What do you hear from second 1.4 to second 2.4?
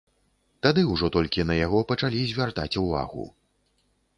на яго пачалі